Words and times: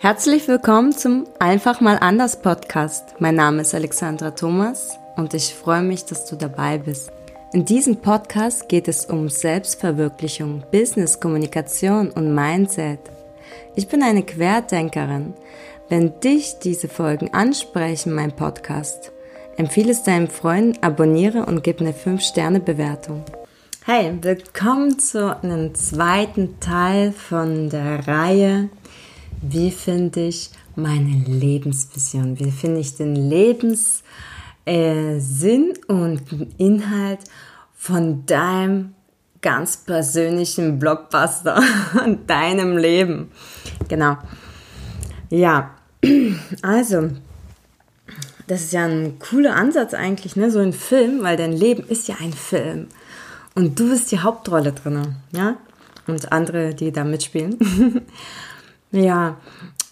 Herzlich 0.00 0.46
willkommen 0.46 0.92
zum 0.92 1.26
Einfach 1.40 1.80
mal 1.80 1.96
anders 1.98 2.40
Podcast. 2.40 3.16
Mein 3.18 3.34
Name 3.34 3.62
ist 3.62 3.74
Alexandra 3.74 4.30
Thomas 4.30 4.96
und 5.16 5.34
ich 5.34 5.52
freue 5.52 5.82
mich, 5.82 6.04
dass 6.04 6.24
du 6.24 6.36
dabei 6.36 6.78
bist. 6.78 7.10
In 7.52 7.64
diesem 7.64 7.96
Podcast 7.96 8.68
geht 8.68 8.86
es 8.86 9.06
um 9.06 9.28
Selbstverwirklichung, 9.28 10.62
Business, 10.70 11.18
Kommunikation 11.18 12.12
und 12.12 12.32
Mindset. 12.32 13.00
Ich 13.74 13.88
bin 13.88 14.04
eine 14.04 14.22
Querdenkerin. 14.22 15.34
Wenn 15.88 16.20
dich 16.20 16.60
diese 16.60 16.86
Folgen 16.86 17.34
ansprechen, 17.34 18.14
mein 18.14 18.30
Podcast, 18.30 19.10
empfehle 19.56 19.90
es 19.90 20.04
deinem 20.04 20.28
Freund, 20.28 20.78
abonniere 20.80 21.44
und 21.44 21.64
gib 21.64 21.80
eine 21.80 21.92
5-Sterne-Bewertung. 21.92 23.24
Hey, 23.84 24.16
willkommen 24.20 25.00
zu 25.00 25.36
einem 25.42 25.74
zweiten 25.74 26.60
Teil 26.60 27.10
von 27.10 27.68
der 27.68 28.06
Reihe 28.06 28.68
wie 29.42 29.70
finde 29.70 30.28
ich 30.28 30.50
meine 30.76 31.24
Lebensvision, 31.26 32.38
wie 32.38 32.50
finde 32.50 32.80
ich 32.80 32.96
den 32.96 33.14
Lebenssinn 33.16 34.02
äh, 34.66 35.92
und 35.92 36.22
Inhalt 36.58 37.20
von 37.74 38.26
deinem 38.26 38.94
ganz 39.40 39.76
persönlichen 39.78 40.78
Blockbuster 40.78 41.62
und 42.04 42.28
deinem 42.28 42.76
Leben. 42.76 43.30
Genau. 43.88 44.18
Ja, 45.30 45.74
also, 46.62 47.10
das 48.46 48.62
ist 48.62 48.72
ja 48.72 48.86
ein 48.86 49.18
cooler 49.18 49.54
Ansatz 49.54 49.94
eigentlich, 49.94 50.36
ne? 50.36 50.50
so 50.50 50.58
ein 50.58 50.72
Film, 50.72 51.22
weil 51.22 51.36
dein 51.36 51.52
Leben 51.52 51.84
ist 51.88 52.08
ja 52.08 52.16
ein 52.20 52.32
Film. 52.32 52.88
Und 53.54 53.78
du 53.78 53.90
bist 53.90 54.10
die 54.12 54.20
Hauptrolle 54.20 54.72
drin, 54.72 55.16
ja? 55.32 55.56
Und 56.06 56.32
andere, 56.32 56.74
die 56.74 56.92
da 56.92 57.04
mitspielen. 57.04 57.58
Ja, 58.90 59.36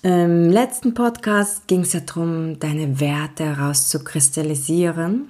im 0.03 0.51
letzten 0.51 0.95
Podcast 0.95 1.67
ging 1.67 1.81
es 1.81 1.93
ja 1.93 2.01
darum, 2.01 2.59
deine 2.59 2.99
Werte 2.99 3.45
herauszukristallisieren. 3.45 5.29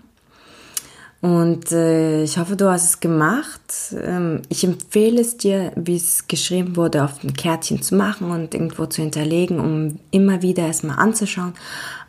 Und 1.21 1.73
äh, 1.73 2.23
ich 2.23 2.39
hoffe, 2.39 2.55
du 2.55 2.71
hast 2.71 2.85
es 2.85 3.01
gemacht. 3.01 3.61
Ähm, 4.01 4.43
ich 4.49 4.63
empfehle 4.63 5.21
es 5.21 5.37
dir, 5.37 5.73
wie 5.75 5.97
es 5.97 6.29
geschrieben 6.29 6.77
wurde, 6.77 7.03
auf 7.03 7.25
ein 7.25 7.35
Kärtchen 7.35 7.83
zu 7.83 7.97
machen 7.97 8.31
und 8.31 8.55
irgendwo 8.55 8.87
zu 8.87 9.03
hinterlegen, 9.03 9.59
um 9.59 9.99
immer 10.13 10.43
wieder 10.43 10.65
erstmal 10.65 10.99
anzuschauen. 11.01 11.55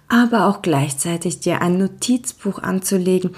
Aber 0.10 0.46
auch 0.46 0.62
gleichzeitig 0.62 1.40
dir 1.40 1.62
ein 1.62 1.80
Notizbuch 1.80 2.60
anzulegen 2.60 3.32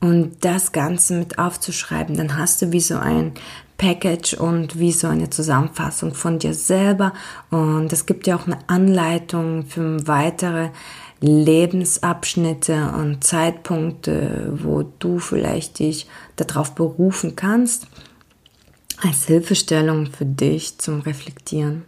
und 0.00 0.44
das 0.44 0.72
Ganze 0.72 1.14
mit 1.14 1.38
aufzuschreiben. 1.38 2.16
Dann 2.16 2.36
hast 2.36 2.62
du 2.62 2.72
wie 2.72 2.80
so 2.80 2.96
ein 2.96 3.32
Package 3.78 4.34
und 4.34 4.78
wie 4.78 4.92
so 4.92 5.08
eine 5.08 5.30
Zusammenfassung 5.30 6.14
von 6.14 6.38
dir 6.38 6.54
selber. 6.54 7.12
Und 7.50 7.92
es 7.92 8.06
gibt 8.06 8.26
ja 8.26 8.36
auch 8.36 8.46
eine 8.46 8.58
Anleitung 8.68 9.66
für 9.66 10.06
weitere 10.06 10.70
Lebensabschnitte 11.20 12.92
und 12.98 13.24
Zeitpunkte, 13.24 14.52
wo 14.62 14.82
du 14.98 15.18
vielleicht 15.18 15.78
dich 15.78 16.06
darauf 16.36 16.74
berufen 16.74 17.34
kannst, 17.34 17.86
als 19.02 19.24
Hilfestellung 19.24 20.06
für 20.06 20.26
dich 20.26 20.78
zum 20.78 21.00
Reflektieren. 21.00 21.84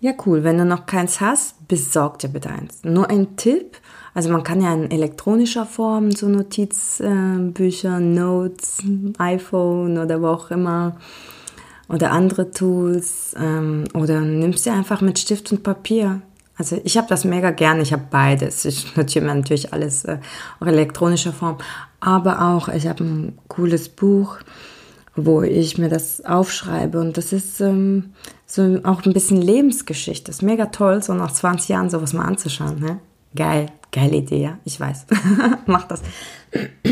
Ja, 0.00 0.12
cool. 0.24 0.44
Wenn 0.44 0.58
du 0.58 0.64
noch 0.64 0.86
keins 0.86 1.20
hast, 1.20 1.68
besorg 1.68 2.20
dir 2.20 2.28
bitte 2.28 2.50
eins. 2.50 2.78
Nur 2.84 3.10
ein 3.10 3.36
Tipp. 3.36 3.76
Also 4.20 4.32
man 4.32 4.42
kann 4.42 4.60
ja 4.60 4.74
in 4.74 4.90
elektronischer 4.90 5.64
Form 5.64 6.10
so 6.10 6.28
Notizbücher, 6.28 7.96
äh, 7.96 8.00
Notes, 8.00 8.76
iPhone 9.16 9.96
oder 9.96 10.20
wo 10.20 10.26
auch 10.26 10.50
immer 10.50 10.96
oder 11.88 12.10
andere 12.10 12.50
Tools 12.50 13.34
ähm, 13.40 13.84
oder 13.94 14.20
nimmst 14.20 14.66
dir 14.66 14.74
einfach 14.74 15.00
mit 15.00 15.18
Stift 15.18 15.50
und 15.52 15.62
Papier. 15.62 16.20
Also 16.58 16.78
ich 16.84 16.98
habe 16.98 17.08
das 17.08 17.24
mega 17.24 17.50
gern, 17.50 17.80
ich 17.80 17.94
habe 17.94 18.02
beides. 18.10 18.66
Ich 18.66 18.94
notiere 18.94 19.24
mir 19.24 19.34
natürlich 19.34 19.72
alles 19.72 20.04
äh, 20.04 20.18
auch 20.60 20.66
elektronischer 20.66 21.32
Form, 21.32 21.56
aber 22.00 22.42
auch 22.42 22.68
ich 22.68 22.88
habe 22.88 23.02
ein 23.02 23.38
cooles 23.48 23.88
Buch, 23.88 24.36
wo 25.16 25.40
ich 25.40 25.78
mir 25.78 25.88
das 25.88 26.22
aufschreibe 26.26 27.00
und 27.00 27.16
das 27.16 27.32
ist 27.32 27.62
ähm, 27.62 28.12
so 28.44 28.80
auch 28.84 29.02
ein 29.02 29.14
bisschen 29.14 29.40
Lebensgeschichte. 29.40 30.26
Das 30.26 30.36
ist 30.36 30.42
mega 30.42 30.66
toll, 30.66 31.02
so 31.02 31.14
nach 31.14 31.32
20 31.32 31.70
Jahren 31.70 31.88
sowas 31.88 32.12
mal 32.12 32.26
anzuschauen. 32.26 32.80
Ne? 32.80 33.00
Geil, 33.34 33.68
geile 33.92 34.16
Idee, 34.16 34.42
ja, 34.42 34.58
ich 34.64 34.78
weiß. 34.78 35.06
Mach 35.66 35.86
das. 35.88 36.02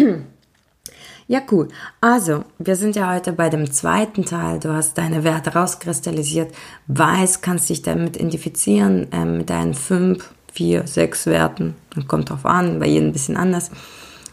ja, 1.28 1.42
cool. 1.50 1.69
Also, 2.00 2.44
wir 2.59 2.76
sind 2.76 2.97
ja 2.97 3.12
heute 3.14 3.32
bei 3.32 3.48
dem 3.48 3.70
zweiten 3.70 4.25
Teil. 4.25 4.60
Du 4.60 4.70
hast 4.72 4.98
deine 4.98 5.25
Werte 5.25 5.54
rauskristallisiert, 5.54 6.54
weiß, 6.87 7.41
kannst 7.41 7.69
dich 7.69 7.82
damit 7.82 8.16
identifizieren 8.16 9.10
äh, 9.12 9.25
mit 9.25 9.50
deinen 9.50 9.75
fünf, 9.75 10.31
vier, 10.53 10.87
sechs 10.87 11.26
Werten. 11.26 11.75
Kommt 12.06 12.31
drauf 12.31 12.47
an, 12.47 12.78
bei 12.81 12.87
jedem 12.87 13.08
ein 13.08 13.12
bisschen 13.12 13.37
anders. 13.37 13.70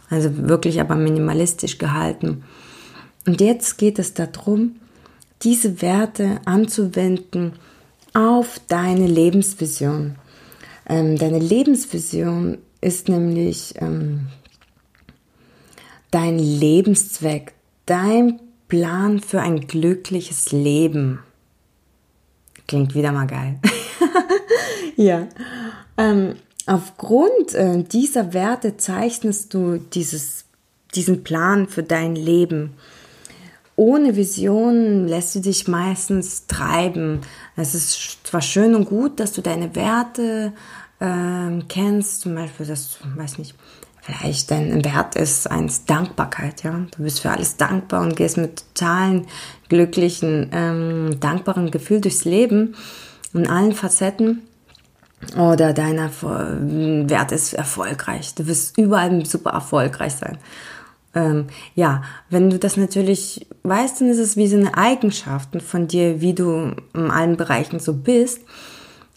Also 0.10 0.48
wirklich 0.48 0.80
aber 0.82 0.96
minimalistisch 0.96 1.78
gehalten. 1.78 2.44
Und 3.26 3.42
jetzt 3.42 3.78
geht 3.78 3.98
es 4.00 4.14
darum, 4.14 4.76
diese 5.42 5.82
Werte 5.82 6.40
anzuwenden 6.46 7.54
auf 8.14 8.60
deine 8.68 9.08
Lebensvision. 9.08 10.16
Ähm, 10.88 11.18
deine 11.18 11.40
Lebensvision 11.40 12.60
ist 12.82 13.10
nämlich 13.10 13.74
ähm, 13.82 14.28
dein 16.12 16.38
Lebenszweck, 16.38 17.54
dein 17.86 18.40
Plan 18.68 19.20
für 19.20 19.42
ein 19.42 19.62
glückliches 19.62 20.52
Leben. 20.52 21.20
Klingt 22.68 22.96
wieder 22.96 23.12
mal 23.12 23.28
geil. 23.28 23.60
ja. 24.96 25.28
Ähm, 25.98 26.36
aufgrund 26.66 27.54
äh, 27.54 27.84
dieser 27.84 28.34
Werte 28.34 28.78
zeichnest 28.78 29.54
du 29.54 29.78
dieses, 29.78 30.46
diesen 30.94 31.24
Plan 31.24 31.68
für 31.68 31.84
dein 31.84 32.16
Leben 32.16 32.74
ohne 33.76 34.16
Vision 34.16 35.08
lässt 35.08 35.36
du 35.36 35.40
dich 35.40 35.68
meistens 35.68 36.48
treiben. 36.48 37.22
Es 37.56 37.76
ist 37.76 38.20
zwar 38.26 38.42
schön 38.42 38.76
und 38.76 38.86
gut, 38.86 39.20
dass 39.20 39.34
du 39.34 39.42
deine 39.42 39.76
Werte 39.76 40.54
äh, 41.00 41.62
kennst, 41.68 42.22
zum 42.22 42.36
Beispiel, 42.36 42.66
dass 42.66 42.98
du, 42.98 43.20
weiß 43.20 43.38
nicht, 43.38 43.56
vielleicht 44.02 44.52
dein 44.52 44.86
Wert 44.86 45.16
ist 45.16 45.50
eins 45.50 45.86
Dankbarkeit, 45.86 46.64
ja. 46.64 46.86
Du 46.96 47.04
bist 47.04 47.22
für 47.22 47.32
alles 47.32 47.58
dankbar 47.58 48.02
und 48.02 48.16
gehst 48.16 48.38
mit 48.38 48.64
totalen, 48.76 49.28
glücklichen, 49.68 50.50
ähm, 50.54 51.20
dankbaren 51.20 51.72
Gefühl 51.72 52.02
durchs 52.02 52.24
Leben 52.24 52.76
in 53.34 53.48
allen 53.48 53.74
Facetten. 53.74 54.42
Oder 55.38 55.74
dein 55.74 55.98
Wert 57.10 57.32
ist 57.32 57.54
erfolgreich. 57.54 58.36
Du 58.36 58.46
wirst 58.46 58.78
überall 58.78 59.26
super 59.26 59.52
erfolgreich 59.52 60.14
sein. 60.14 60.38
Ähm, 61.16 61.48
ja, 61.74 62.04
wenn 62.30 62.50
du 62.50 62.60
das 62.60 62.78
natürlich 62.78 63.48
weißt, 63.64 64.02
dann 64.02 64.10
ist 64.10 64.20
es 64.20 64.38
wie 64.38 64.48
so 64.48 64.58
eine 64.58 64.78
Eigenschaft 64.78 65.62
von 65.62 65.88
dir, 65.88 66.22
wie 66.22 66.34
du 66.34 66.74
in 66.94 67.10
allen 67.10 67.38
Bereichen 67.38 67.80
so 67.80 67.94
bist. 67.94 68.42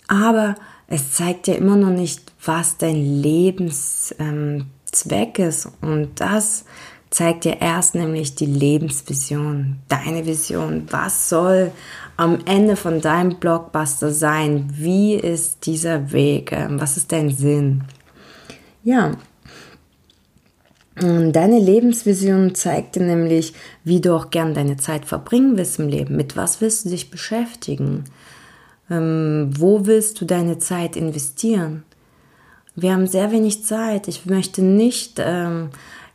Aber 0.06 0.54
es 0.86 1.12
zeigt 1.12 1.46
dir 1.46 1.56
immer 1.56 1.76
noch 1.76 1.90
nicht, 1.90 2.32
was 2.44 2.78
dein 2.78 2.96
Lebenszweck 2.96 4.18
ähm, 4.20 5.48
ist. 5.48 5.68
Und 5.82 6.20
das 6.20 6.64
zeigt 7.10 7.44
dir 7.44 7.60
erst 7.60 7.94
nämlich 7.94 8.34
die 8.34 8.46
Lebensvision, 8.46 9.78
deine 9.88 10.24
Vision. 10.24 10.86
Was 10.90 11.28
soll 11.28 11.72
am 12.16 12.38
Ende 12.46 12.76
von 12.76 13.00
deinem 13.00 13.36
Blockbuster 13.36 14.12
sein? 14.12 14.70
Wie 14.72 15.14
ist 15.14 15.66
dieser 15.66 16.12
Weg? 16.12 16.52
Ähm, 16.52 16.80
was 16.80 16.96
ist 16.96 17.12
dein 17.12 17.30
Sinn? 17.30 17.84
Ja, 18.82 19.12
Deine 21.00 21.60
Lebensvision 21.60 22.54
zeigt 22.54 22.96
dir 22.96 23.02
nämlich, 23.02 23.52
wie 23.84 24.00
du 24.00 24.16
auch 24.16 24.30
gern 24.30 24.54
deine 24.54 24.78
Zeit 24.78 25.04
verbringen 25.04 25.56
willst 25.56 25.78
im 25.78 25.88
Leben. 25.88 26.16
Mit 26.16 26.36
was 26.36 26.60
willst 26.60 26.84
du 26.84 26.88
dich 26.88 27.10
beschäftigen? 27.10 28.04
Ähm, 28.90 29.50
wo 29.56 29.86
willst 29.86 30.20
du 30.20 30.24
deine 30.24 30.58
Zeit 30.58 30.96
investieren? 30.96 31.84
Wir 32.74 32.92
haben 32.92 33.06
sehr 33.06 33.30
wenig 33.30 33.64
Zeit. 33.64 34.08
Ich 34.08 34.26
möchte 34.26 34.62
nicht 34.62 35.20
ähm, 35.20 35.70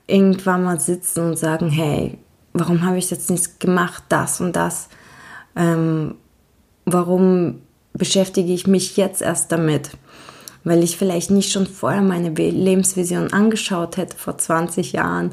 irgendwann 0.07 0.63
mal 0.63 0.79
sitzen 0.79 1.21
und 1.27 1.37
sagen, 1.37 1.69
hey, 1.69 2.17
warum 2.53 2.85
habe 2.85 2.97
ich 2.97 3.09
jetzt 3.09 3.29
nicht 3.29 3.59
gemacht, 3.59 4.03
das 4.09 4.41
und 4.41 4.55
das? 4.55 4.89
Ähm, 5.55 6.15
warum 6.85 7.61
beschäftige 7.93 8.51
ich 8.51 8.67
mich 8.67 8.97
jetzt 8.97 9.21
erst 9.21 9.51
damit? 9.51 9.91
Weil 10.63 10.83
ich 10.83 10.97
vielleicht 10.97 11.31
nicht 11.31 11.51
schon 11.51 11.67
vorher 11.67 12.01
meine 12.01 12.29
Lebensvision 12.29 13.33
angeschaut 13.33 13.97
hätte 13.97 14.17
vor 14.17 14.37
20 14.37 14.93
Jahren 14.93 15.31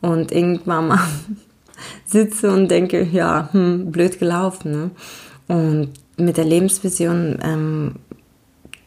und 0.00 0.32
irgendwann 0.32 0.88
mal 0.88 1.08
sitze 2.04 2.50
und 2.50 2.68
denke, 2.68 3.02
ja, 3.02 3.48
hm, 3.52 3.92
blöd 3.92 4.18
gelaufen. 4.18 4.72
Ne? 4.72 4.90
Und 5.48 5.92
mit 6.16 6.36
der 6.36 6.44
Lebensvision 6.44 7.38
ähm, 7.42 7.94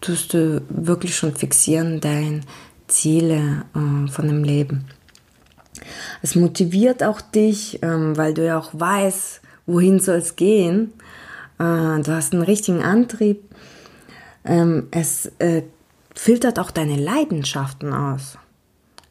tust 0.02 0.34
du 0.34 0.62
wirklich 0.70 1.16
schon 1.16 1.36
fixieren 1.36 2.00
deine 2.02 2.42
Ziele 2.88 3.66
äh, 3.74 4.10
von 4.10 4.28
dem 4.28 4.44
Leben. 4.44 4.86
Es 6.22 6.36
motiviert 6.36 7.04
auch 7.04 7.22
dich, 7.22 7.80
ähm, 7.82 8.18
weil 8.18 8.34
du 8.34 8.46
ja 8.46 8.58
auch 8.60 8.70
weißt, 8.74 9.42
wohin 9.66 10.00
soll 10.00 10.18
es 10.18 10.36
gehen. 10.36 10.94
Äh, 11.60 12.02
du 12.02 12.08
hast 12.08 12.34
einen 12.34 12.44
richtigen 12.44 12.84
Antrieb 12.84 13.44
ähm, 14.46 14.88
es 14.92 15.32
äh, 15.40 15.64
filtert 16.16 16.60
auch 16.60 16.72
deine 16.72 16.96
Leidenschaften 16.96 17.94
aus. 17.94 18.38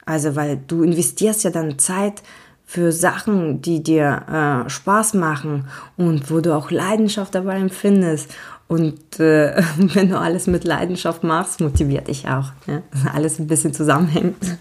Also, 0.07 0.37
weil 0.37 0.59
du 0.67 0.83
investierst 0.83 1.45
ja 1.45 1.51
dann 1.51 1.79
Zeit 1.79 2.23
für 2.67 2.93
Sachen, 2.93 3.63
die 3.63 3.83
dir 3.83 4.65
äh, 4.67 4.71
Spaß 4.71 5.15
machen 5.15 5.67
und 5.97 6.31
wo 6.31 6.41
du 6.41 6.55
auch 6.55 6.71
Leidenschaft 6.71 7.35
dabei 7.35 7.59
empfindest. 7.59 8.35
Und 8.67 9.21
äh, 9.21 9.63
wenn 9.77 10.09
du 10.09 10.19
alles 10.19 10.47
mit 10.47 10.65
Leidenschaft 10.65 11.23
machst, 11.23 11.61
motiviert 11.61 12.09
dich 12.09 12.27
auch. 12.27 12.53
Ja? 12.67 12.83
Alles 13.13 13.39
ein 13.39 13.47
bisschen 13.47 13.75
zusammenhängt. 13.75 14.59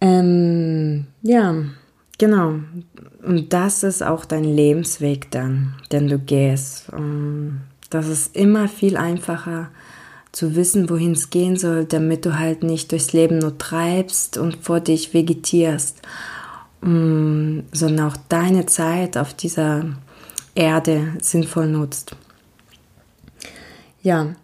Ähm, 0.00 1.06
ja, 1.22 1.54
genau. 2.18 2.54
Und 3.24 3.52
das 3.52 3.82
ist 3.82 4.02
auch 4.02 4.24
dein 4.24 4.44
Lebensweg 4.44 5.30
dann, 5.30 5.74
den 5.90 6.08
du 6.08 6.18
gehst. 6.18 6.90
Und 6.90 7.62
das 7.90 8.08
ist 8.08 8.36
immer 8.36 8.68
viel 8.68 8.96
einfacher 8.96 9.70
zu 10.38 10.54
wissen, 10.54 10.88
wohin 10.88 11.12
es 11.12 11.30
gehen 11.30 11.56
soll, 11.56 11.84
damit 11.84 12.24
du 12.24 12.38
halt 12.38 12.62
nicht 12.62 12.92
durchs 12.92 13.12
Leben 13.12 13.40
nur 13.40 13.58
treibst 13.58 14.38
und 14.38 14.58
vor 14.58 14.78
dich 14.78 15.12
vegetierst, 15.12 16.00
mm, 16.80 17.58
sondern 17.72 18.06
auch 18.06 18.16
deine 18.28 18.64
Zeit 18.66 19.18
auf 19.18 19.34
dieser 19.34 19.84
Erde 20.54 21.14
sinnvoll 21.20 21.66
nutzt. 21.66 22.14
Ja, 24.00 24.36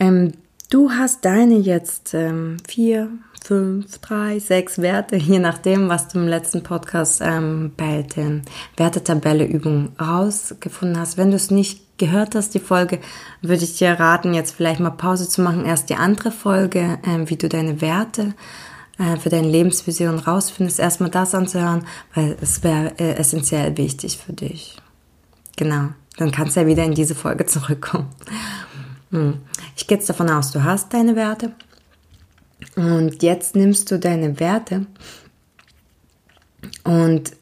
ähm, 0.00 0.32
du 0.70 0.90
hast 0.90 1.26
deine 1.26 1.58
jetzt 1.58 2.14
ähm, 2.14 2.56
vier, 2.66 3.10
fünf, 3.44 3.98
drei, 3.98 4.38
sechs 4.38 4.78
Werte, 4.78 5.16
je 5.16 5.38
nachdem, 5.38 5.90
was 5.90 6.08
du 6.08 6.18
im 6.18 6.26
letzten 6.26 6.62
Podcast 6.62 7.20
ähm, 7.22 7.72
bei 7.76 8.00
den 8.02 8.42
Wertetabelle-Übungen 8.78 9.92
rausgefunden 10.00 10.98
hast. 10.98 11.18
Wenn 11.18 11.30
du 11.30 11.36
es 11.36 11.50
nicht 11.50 11.98
gehört 11.98 12.34
hast, 12.34 12.54
die 12.54 12.58
Folge, 12.58 13.00
würde 13.42 13.64
ich 13.64 13.76
dir 13.76 14.00
raten, 14.00 14.32
jetzt 14.32 14.56
vielleicht 14.56 14.80
mal 14.80 14.90
Pause 14.90 15.28
zu 15.28 15.42
machen, 15.42 15.66
erst 15.66 15.90
die 15.90 15.94
andere 15.94 16.30
Folge, 16.30 16.98
äh, 17.02 17.28
wie 17.28 17.36
du 17.36 17.50
deine 17.50 17.82
Werte 17.82 18.32
äh, 18.98 19.18
für 19.18 19.28
deine 19.28 19.48
Lebensvision 19.48 20.20
rausfindest, 20.20 20.80
erstmal 20.80 21.10
das 21.10 21.34
anzuhören, 21.34 21.86
weil 22.14 22.38
es 22.40 22.64
wäre 22.64 22.98
äh, 22.98 23.16
essentiell 23.16 23.76
wichtig 23.76 24.16
für 24.16 24.32
dich. 24.32 24.78
Genau, 25.56 25.90
dann 26.16 26.32
kannst 26.32 26.56
du 26.56 26.60
ja 26.60 26.66
wieder 26.66 26.84
in 26.84 26.94
diese 26.94 27.14
Folge 27.14 27.44
zurückkommen. 27.46 28.08
Hm. 29.10 29.40
Ich 29.76 29.86
gehe 29.86 29.98
jetzt 29.98 30.08
davon 30.08 30.30
aus, 30.30 30.50
du 30.50 30.64
hast 30.64 30.94
deine 30.94 31.14
Werte 31.14 31.52
und 32.76 33.22
jetzt 33.22 33.54
nimmst 33.54 33.90
du 33.90 33.98
deine 33.98 34.40
Werte 34.40 34.86
und 36.82 37.32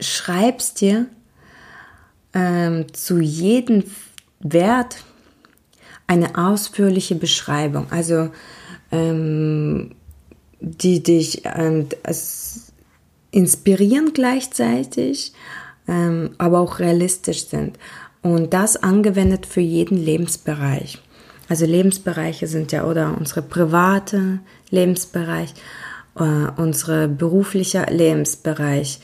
schreibst 0.00 0.80
dir 0.80 1.06
ähm, 2.32 2.92
zu 2.92 3.20
jedem 3.20 3.84
Wert 4.40 4.96
eine 6.06 6.36
ausführliche 6.36 7.14
Beschreibung, 7.14 7.90
also 7.90 8.30
ähm, 8.92 9.94
die 10.60 11.02
dich 11.02 11.42
ähm, 11.44 11.88
inspirieren 13.30 14.12
gleichzeitig, 14.12 15.32
ähm, 15.88 16.30
aber 16.38 16.60
auch 16.60 16.78
realistisch 16.78 17.46
sind. 17.46 17.78
Und 18.22 18.54
das 18.54 18.76
angewendet 18.76 19.44
für 19.44 19.60
jeden 19.60 19.98
Lebensbereich. 19.98 21.02
Also 21.48 21.66
Lebensbereiche 21.66 22.46
sind 22.46 22.72
ja 22.72 22.84
oder 22.84 23.14
unsere 23.18 23.42
private 23.42 24.40
Lebensbereich, 24.70 25.54
äh, 26.16 26.22
unsere 26.56 27.08
berufliche 27.08 27.84
Lebensbereich 27.90 29.00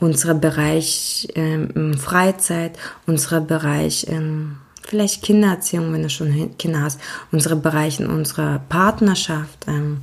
unser 0.00 0.34
Bereich 0.34 1.28
ähm, 1.34 1.94
Freizeit, 1.96 2.78
unser 3.06 3.40
Bereich 3.40 4.06
ähm, 4.08 4.56
vielleicht 4.82 5.22
Kindererziehung, 5.22 5.92
wenn 5.92 6.02
du 6.02 6.10
schon 6.10 6.56
Kinder 6.58 6.82
hast, 6.82 7.00
unsere 7.32 7.56
Bereich 7.56 8.00
in 8.00 8.06
unserer 8.06 8.60
Partnerschaft, 8.68 9.66
ähm, 9.66 9.98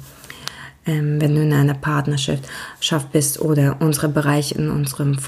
ähm, 0.85 1.21
wenn 1.21 1.35
du 1.35 1.41
in 1.41 1.53
einer 1.53 1.75
Partnerschaft 1.75 3.11
bist 3.11 3.39
oder 3.39 3.77
unsere 3.79 4.09
Bereich 4.09 4.53
in 4.53 4.69
unseren 4.69 5.19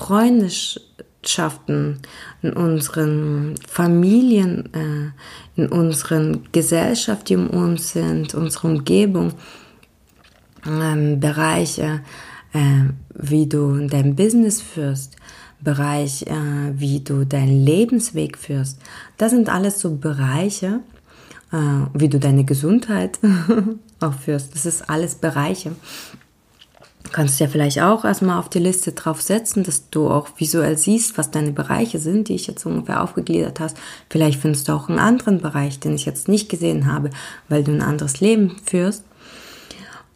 Freundschaften, 1.24 2.00
in 2.42 2.54
unseren 2.54 3.56
Familien, 3.68 4.70
äh, 4.74 5.62
in 5.62 5.68
unseren 5.70 6.52
Gesellschaft, 6.52 7.30
die 7.30 7.38
um 7.38 7.50
uns 7.50 7.94
sind, 7.94 8.36
unsere 8.36 8.68
Umgebung, 8.68 9.32
ähm, 10.68 11.20
Bereiche, 11.20 12.02
äh, 12.54 12.90
wie 13.16 13.48
du 13.48 13.88
dein 13.88 14.16
Business 14.16 14.62
führst, 14.62 15.16
Bereich, 15.62 16.24
äh, 16.24 16.74
wie 16.76 17.00
du 17.00 17.26
deinen 17.26 17.66
Lebensweg 17.66 18.38
führst. 18.38 18.80
Das 19.18 19.32
sind 19.32 19.48
alles 19.50 19.80
so 19.80 19.96
Bereiche, 19.96 20.82
wie 21.94 22.10
du 22.10 22.18
deine 22.18 22.46
Gesundheit 22.46 23.20
auch 24.00 24.16
führst. 24.16 24.56
Das 24.56 24.66
ist 24.66 24.90
alles 24.90 25.14
Bereiche. 25.14 25.74
Du 27.14 27.18
kannst 27.18 27.40
ja 27.40 27.48
vielleicht 27.48 27.80
auch 27.80 28.06
erstmal 28.06 28.40
auf 28.40 28.50
die 28.50 28.58
Liste 28.58 28.94
drauf 28.94 29.22
setzen, 29.22 29.64
dass 29.64 29.92
du 29.92 30.10
auch 30.10 30.30
visuell 30.38 30.80
siehst, 30.80 31.16
was 31.16 31.30
deine 31.30 31.52
Bereiche 31.52 32.00
sind, 32.00 32.28
die 32.28 32.34
ich 32.34 32.48
jetzt 32.48 32.66
ungefähr 32.66 33.04
aufgegliedert 33.04 33.60
hast. 33.60 33.78
Vielleicht 34.10 34.42
findest 34.42 34.68
du 34.68 34.72
auch 34.72 34.90
einen 34.90 34.98
anderen 34.98 35.40
Bereich, 35.40 35.80
den 35.80 35.94
ich 35.94 36.06
jetzt 36.06 36.28
nicht 36.28 36.50
gesehen 36.50 36.92
habe, 36.92 37.12
weil 37.50 37.64
du 37.64 37.72
ein 37.72 37.84
anderes 37.84 38.20
Leben 38.20 38.56
führst. 38.66 39.04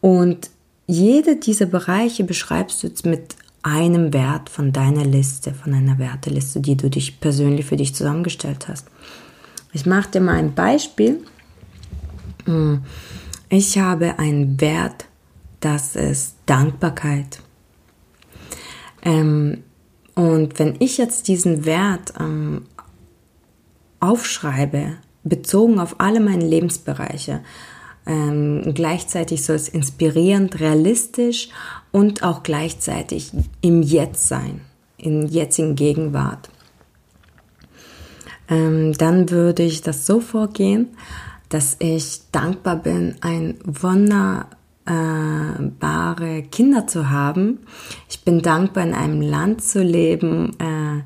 Und 0.00 0.50
jede 0.88 1.36
dieser 1.36 1.66
Bereiche 1.66 2.24
beschreibst 2.24 2.82
du 2.82 2.88
jetzt 2.88 3.06
mit 3.06 3.36
einem 3.62 4.12
Wert 4.12 4.50
von 4.50 4.72
deiner 4.72 5.04
Liste, 5.04 5.54
von 5.54 5.74
einer 5.74 6.00
Werteliste, 6.00 6.58
die 6.58 6.76
du 6.76 6.90
dich 6.90 7.20
persönlich 7.20 7.66
für 7.66 7.76
dich 7.76 7.94
zusammengestellt 7.94 8.66
hast. 8.66 8.88
Ich 9.72 9.86
mache 9.86 10.10
dir 10.10 10.20
mal 10.20 10.34
ein 10.34 10.52
Beispiel. 10.52 11.20
Hm, 12.44 12.82
ich 13.50 13.78
habe 13.78 14.18
einen 14.18 14.60
Wert, 14.60 15.07
das 15.60 15.96
ist 15.96 16.36
Dankbarkeit. 16.46 17.40
Ähm, 19.02 19.64
und 20.14 20.58
wenn 20.58 20.76
ich 20.80 20.98
jetzt 20.98 21.28
diesen 21.28 21.64
Wert 21.64 22.12
ähm, 22.18 22.66
aufschreibe, 24.00 24.96
bezogen 25.24 25.78
auf 25.78 26.00
alle 26.00 26.20
meine 26.20 26.46
Lebensbereiche, 26.46 27.40
ähm, 28.06 28.72
gleichzeitig 28.74 29.44
soll 29.44 29.56
es 29.56 29.68
inspirierend, 29.68 30.60
realistisch 30.60 31.50
und 31.92 32.22
auch 32.22 32.42
gleichzeitig 32.42 33.32
im 33.60 33.82
Jetzt 33.82 34.28
sein, 34.28 34.62
in 34.96 35.28
jetzigen 35.28 35.76
Gegenwart. 35.76 36.48
Ähm, 38.48 38.94
dann 38.94 39.30
würde 39.30 39.62
ich 39.62 39.82
das 39.82 40.06
so 40.06 40.20
vorgehen, 40.20 40.88
dass 41.50 41.76
ich 41.80 42.22
dankbar 42.32 42.76
bin, 42.76 43.16
ein 43.20 43.58
wunderbare 44.88 46.42
Kinder 46.42 46.86
zu 46.86 47.10
haben. 47.10 47.60
Ich 48.08 48.24
bin 48.24 48.42
dankbar, 48.42 48.84
in 48.84 48.94
einem 48.94 49.20
Land 49.20 49.62
zu 49.62 49.82
leben, 49.82 50.56
äh, 50.58 51.02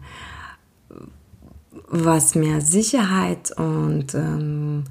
was 1.88 2.34
mir 2.34 2.60
Sicherheit 2.60 3.52
und 3.56 4.14
ähm, 4.14 4.84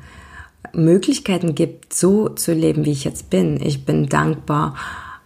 Möglichkeiten 0.73 1.53
gibt, 1.55 1.93
so 1.93 2.29
zu 2.29 2.53
leben, 2.53 2.85
wie 2.85 2.91
ich 2.91 3.03
jetzt 3.03 3.29
bin. 3.29 3.59
Ich 3.61 3.85
bin 3.85 4.07
dankbar, 4.07 4.75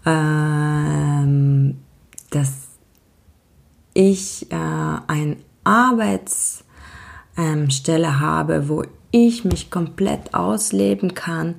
ähm, 0.05 1.77
dass 2.29 2.67
ich 3.93 4.51
äh, 4.51 4.97
eine 5.07 5.37
Arbeitsstelle 5.63 8.07
ähm, 8.07 8.19
habe, 8.19 8.69
wo 8.69 8.83
ich 9.11 9.45
mich 9.45 9.71
komplett 9.71 10.33
ausleben 10.33 11.13
kann 11.13 11.55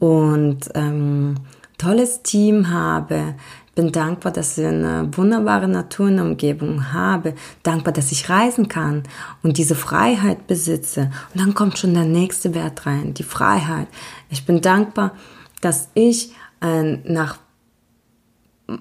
und 0.00 0.70
ähm, 0.74 1.36
tolles 1.78 2.22
Team 2.22 2.70
habe, 2.70 3.34
bin 3.76 3.92
dankbar, 3.92 4.32
dass 4.32 4.58
ich 4.58 4.66
eine 4.66 5.08
wunderbare 5.16 5.68
Natur 5.68 6.08
in 6.08 6.16
der 6.16 6.24
Umgebung 6.24 6.92
habe, 6.92 7.34
dankbar, 7.62 7.92
dass 7.92 8.10
ich 8.10 8.28
reisen 8.28 8.66
kann 8.68 9.04
und 9.42 9.58
diese 9.58 9.76
Freiheit 9.76 10.46
besitze. 10.46 11.10
Und 11.32 11.40
dann 11.40 11.54
kommt 11.54 11.78
schon 11.78 11.94
der 11.94 12.04
nächste 12.04 12.54
Wert 12.54 12.84
rein, 12.86 13.14
die 13.14 13.22
Freiheit. 13.22 13.86
Ich 14.28 14.44
bin 14.44 14.60
dankbar, 14.60 15.12
dass 15.60 15.88
ich 15.94 16.32
äh, 16.60 16.96
nach 17.04 17.38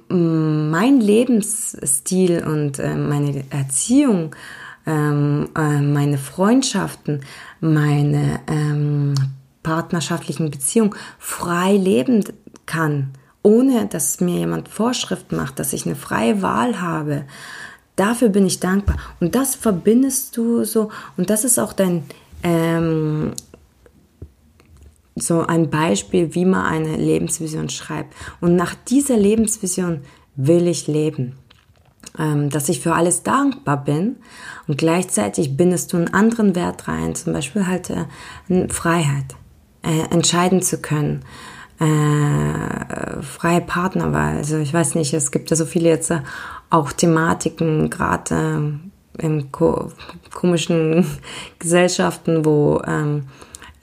mein 0.07 1.01
Lebensstil 1.01 2.43
und 2.43 2.79
äh, 2.79 2.95
meine 2.95 3.43
Erziehung, 3.49 4.35
ähm, 4.85 5.49
äh, 5.55 5.81
meine 5.81 6.17
Freundschaften, 6.17 7.21
meine 7.59 8.39
ähm, 8.47 9.15
partnerschaftlichen 9.69 10.49
Beziehungen 10.49 10.95
frei 11.19 11.73
leben 11.75 12.23
kann 12.65 13.13
ohne 13.41 13.87
dass 13.87 14.19
mir 14.19 14.39
jemand 14.39 14.67
Vorschrift 14.67 15.31
macht, 15.31 15.59
dass 15.59 15.73
ich 15.73 15.85
eine 15.85 15.95
freie 15.95 16.41
Wahl 16.41 16.81
habe. 16.81 17.25
Dafür 17.95 18.29
bin 18.29 18.45
ich 18.45 18.59
dankbar. 18.59 18.97
Und 19.19 19.35
das 19.35 19.55
verbindest 19.55 20.35
du 20.37 20.63
so. 20.63 20.89
Und 21.17 21.29
das 21.29 21.43
ist 21.43 21.59
auch 21.59 21.73
dein, 21.73 22.03
ähm, 22.43 23.31
so 25.15 25.45
ein 25.45 25.69
Beispiel, 25.69 26.33
wie 26.35 26.45
man 26.45 26.65
eine 26.65 26.97
Lebensvision 26.97 27.69
schreibt. 27.69 28.13
Und 28.41 28.55
nach 28.55 28.75
dieser 28.75 29.17
Lebensvision 29.17 30.01
will 30.35 30.67
ich 30.67 30.87
leben. 30.87 31.35
ähm, 32.17 32.49
dass 32.49 32.69
ich 32.69 32.79
für 32.79 32.95
alles 32.95 33.23
dankbar 33.23 33.83
bin 33.83 34.17
und 34.67 34.77
gleichzeitig 34.77 35.55
bindest 35.55 35.93
du 35.93 35.97
einen 35.97 36.13
anderen 36.13 36.55
Wert 36.55 36.87
rein, 36.87 37.13
zum 37.13 37.33
Beispiel 37.33 37.67
halt 37.67 37.91
äh, 37.91 38.67
Freiheit, 38.69 39.35
äh, 39.83 40.13
entscheiden 40.13 40.61
zu 40.61 40.81
können, 40.81 41.23
äh, 41.79 43.21
freie 43.21 43.61
Partnerwahl. 43.61 44.37
Also 44.37 44.57
ich 44.57 44.73
weiß 44.73 44.95
nicht, 44.95 45.13
es 45.13 45.31
gibt 45.31 45.49
ja 45.49 45.55
so 45.55 45.65
viele 45.65 45.89
jetzt 45.89 46.11
äh, 46.11 46.21
auch 46.69 46.91
Thematiken, 46.91 47.89
gerade 47.89 48.79
äh, 49.17 49.25
in 49.25 49.51
ko 49.51 49.91
komischen 50.33 51.05
Gesellschaften, 51.59 52.45
wo 52.45 52.81
ähm, 52.85 53.23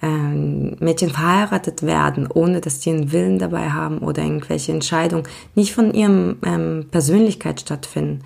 ähm, 0.03 0.77
Mädchen 0.79 1.11
verheiratet 1.11 1.83
werden, 1.83 2.29
ohne 2.33 2.61
dass 2.61 2.81
die 2.81 2.91
einen 2.91 3.13
Willen 3.13 3.39
dabei 3.39 3.71
haben 3.71 3.99
oder 3.99 4.23
irgendwelche 4.23 4.73
Entscheidungen 4.73 5.25
nicht 5.55 5.75
von 5.75 5.95
ihrem 5.95 6.37
ähm, 6.45 6.87
Persönlichkeit 6.91 7.61
stattfinden 7.61 8.23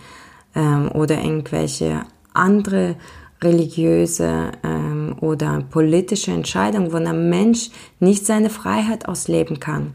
ähm, 0.54 0.90
oder 0.92 1.22
irgendwelche 1.22 2.02
andere 2.34 2.96
religiöse 3.42 4.52
ähm, 4.62 5.16
oder 5.20 5.62
politische 5.70 6.30
Entscheidungen, 6.30 6.92
wo 6.92 6.97
ein 6.97 7.30
Mensch 7.30 7.70
nicht 7.99 8.26
seine 8.26 8.50
Freiheit 8.50 9.09
ausleben 9.09 9.61
kann. 9.61 9.94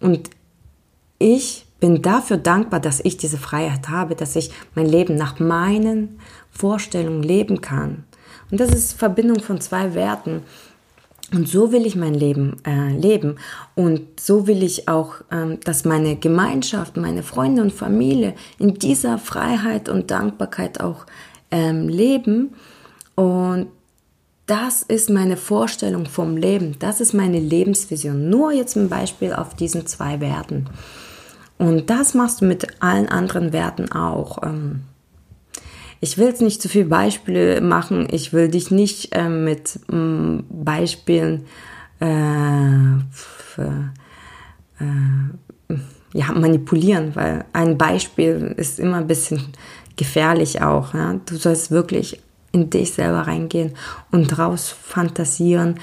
Und 0.00 0.30
ich 1.18 1.66
bin 1.80 2.02
dafür 2.02 2.36
dankbar, 2.36 2.80
dass 2.80 3.00
ich 3.00 3.16
diese 3.16 3.38
Freiheit 3.38 3.88
habe, 3.88 4.14
dass 4.14 4.36
ich 4.36 4.50
mein 4.74 4.86
Leben 4.86 5.14
nach 5.14 5.38
meinen 5.38 6.18
Vorstellungen 6.50 7.22
leben 7.22 7.60
kann. 7.60 8.04
Und 8.50 8.60
das 8.60 8.70
ist 8.70 8.92
Verbindung 8.94 9.40
von 9.40 9.60
zwei 9.60 9.94
Werten. 9.94 10.42
Und 11.32 11.48
so 11.48 11.72
will 11.72 11.86
ich 11.86 11.96
mein 11.96 12.14
Leben 12.14 12.58
äh, 12.64 12.92
leben. 12.96 13.36
Und 13.74 14.20
so 14.20 14.46
will 14.46 14.62
ich 14.62 14.88
auch, 14.88 15.16
ähm, 15.32 15.58
dass 15.64 15.84
meine 15.84 16.16
Gemeinschaft, 16.16 16.96
meine 16.96 17.24
Freunde 17.24 17.62
und 17.62 17.72
Familie 17.72 18.34
in 18.58 18.74
dieser 18.74 19.18
Freiheit 19.18 19.88
und 19.88 20.10
Dankbarkeit 20.12 20.80
auch 20.80 21.04
ähm, 21.50 21.88
leben. 21.88 22.54
Und 23.14 23.68
das 24.46 24.82
ist 24.82 25.10
meine 25.10 25.36
Vorstellung 25.36 26.06
vom 26.06 26.36
Leben. 26.36 26.76
Das 26.78 27.00
ist 27.00 27.12
meine 27.12 27.40
Lebensvision. 27.40 28.30
Nur 28.30 28.52
jetzt 28.52 28.76
ein 28.76 28.88
Beispiel 28.88 29.32
auf 29.32 29.54
diesen 29.54 29.86
zwei 29.86 30.20
Werten. 30.20 30.66
Und 31.58 31.90
das 31.90 32.14
machst 32.14 32.40
du 32.40 32.44
mit 32.44 32.80
allen 32.80 33.08
anderen 33.08 33.52
Werten 33.52 33.90
auch. 33.90 34.42
Ähm, 34.42 34.82
ich 36.00 36.18
will 36.18 36.26
jetzt 36.26 36.42
nicht 36.42 36.60
zu 36.62 36.68
viele 36.68 36.84
Beispiele 36.84 37.60
machen. 37.60 38.06
Ich 38.10 38.32
will 38.32 38.48
dich 38.48 38.70
nicht 38.70 39.14
äh, 39.14 39.28
mit 39.28 39.80
ähm, 39.90 40.44
Beispielen 40.50 41.46
äh, 42.00 42.06
für, 43.10 43.92
äh, 44.78 45.74
ja, 46.12 46.32
manipulieren, 46.32 47.16
weil 47.16 47.44
ein 47.52 47.78
Beispiel 47.78 48.54
ist 48.56 48.78
immer 48.78 48.98
ein 48.98 49.06
bisschen 49.06 49.40
gefährlich 49.96 50.62
auch. 50.62 50.94
Ja? 50.94 51.18
Du 51.26 51.36
sollst 51.36 51.70
wirklich 51.70 52.20
in 52.52 52.70
dich 52.70 52.92
selber 52.92 53.26
reingehen 53.26 53.74
und 54.10 54.28
draus 54.28 54.68
fantasieren 54.68 55.76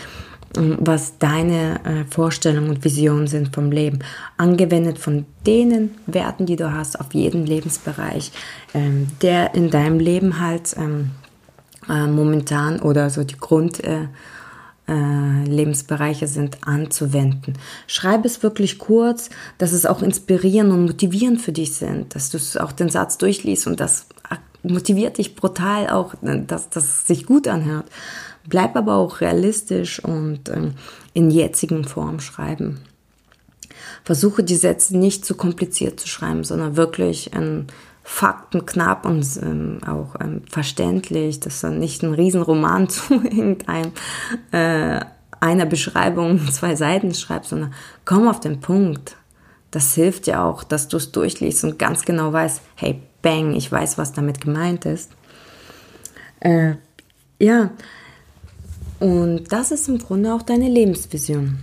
was 0.56 1.18
deine 1.18 1.80
äh, 1.84 2.06
Vorstellungen 2.10 2.70
und 2.70 2.84
Visionen 2.84 3.28
sind 3.28 3.54
vom 3.54 3.72
Leben, 3.72 4.00
angewendet 4.38 5.00
von 5.00 5.26
denen 5.46 5.96
Werten, 6.06 6.46
die 6.46 6.56
du 6.56 6.72
hast 6.72 7.00
auf 7.00 7.14
jeden 7.14 7.46
Lebensbereich, 7.46 8.32
ähm, 8.74 9.08
der 9.22 9.56
in 9.56 9.70
deinem 9.70 10.00
Leben 10.00 10.40
halt 10.40 10.76
ähm, 10.78 11.12
äh, 11.90 12.06
momentan 12.06 12.80
oder 12.80 13.10
so 13.10 13.24
die 13.24 13.38
Grund 13.38 13.82
äh, 14.94 15.50
Lebensbereiche 15.50 16.28
sind 16.28 16.68
anzuwenden. 16.68 17.58
Schreib 17.88 18.26
es 18.26 18.44
wirklich 18.44 18.78
kurz, 18.78 19.30
dass 19.58 19.72
es 19.72 19.86
auch 19.86 20.02
inspirierend 20.02 20.72
und 20.72 20.86
motivierend 20.86 21.42
für 21.42 21.52
dich 21.52 21.74
sind, 21.74 22.16
dass 22.16 22.30
du 22.30 22.38
auch 22.64 22.72
den 22.72 22.90
Satz 22.90 23.18
durchliest 23.18 23.68
und 23.68 23.80
das 23.80 24.08
motiviert 24.64 25.18
dich 25.18 25.36
brutal 25.36 25.90
auch, 25.90 26.16
dass 26.22 26.70
das 26.70 27.06
sich 27.06 27.26
gut 27.26 27.48
anhört. 27.48 27.86
Bleib 28.48 28.76
aber 28.76 28.96
auch 28.96 29.22
realistisch 29.22 30.04
und 30.04 30.50
ähm, 30.50 30.74
in 31.14 31.32
jetzigen 31.32 31.86
Form 31.86 32.20
schreiben. 32.20 32.82
Versuche 34.04 34.44
die 34.44 34.56
Sätze 34.56 34.98
nicht 34.98 35.26
zu 35.26 35.36
kompliziert 35.36 36.00
zu 36.00 36.08
schreiben, 36.08 36.44
sondern 36.44 36.76
wirklich 36.76 37.32
ähm, 37.34 37.68
faktenknapp 38.04 39.06
und 39.06 39.26
ähm, 39.42 39.80
auch 39.88 40.16
ähm, 40.20 40.42
verständlich, 40.50 41.40
dass 41.40 41.62
du 41.62 41.70
nicht 41.70 42.04
ein 42.04 42.14
Riesenroman 42.14 42.90
zu 42.90 43.14
irgendeinem 43.14 43.92
äh, 44.52 45.00
einer 45.40 45.66
Beschreibung 45.66 46.40
zwei 46.52 46.76
Seiten 46.76 47.14
schreibst, 47.14 47.52
sondern 47.52 47.74
komm 48.06 48.28
auf 48.28 48.40
den 48.40 48.60
Punkt. 48.60 49.16
Das 49.72 49.96
hilft 49.96 50.28
ja 50.28 50.46
auch, 50.46 50.64
dass 50.64 50.88
du 50.88 50.98
es 50.98 51.12
durchliest 51.12 51.64
und 51.64 51.80
ganz 51.80 52.06
genau 52.06 52.32
weißt, 52.32 52.62
hey, 52.76 53.02
bang, 53.22 53.54
ich 53.56 53.72
weiß, 53.72 53.98
was 53.98 54.14
damit 54.14 54.42
gemeint 54.42 54.86
ist. 54.86 55.12
Äh, 56.42 56.76
ja, 57.40 57.72
und 59.00 59.52
das 59.52 59.72
ist 59.72 59.90
im 59.90 59.98
Grunde 59.98 60.34
auch 60.34 60.44
deine 60.44 60.70
Lebensvision. 60.70 61.60